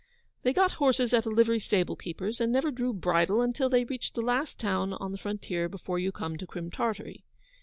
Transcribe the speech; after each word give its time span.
They 0.41 0.51
got 0.51 0.71
horses 0.81 1.13
at 1.13 1.27
a 1.27 1.29
livery 1.29 1.59
stable 1.59 1.95
keeper's, 1.95 2.41
and 2.41 2.51
never 2.51 2.71
drew 2.71 2.91
bridle 2.91 3.39
until 3.39 3.69
they 3.69 3.83
reached 3.83 4.15
the 4.15 4.21
last 4.23 4.59
town 4.59 4.93
on 4.93 5.11
the 5.11 5.17
frontier 5.19 5.69
before 5.69 5.99
you 5.99 6.11
come 6.11 6.39
to 6.39 6.47
Crim 6.47 6.71
Tartary. 6.71 7.23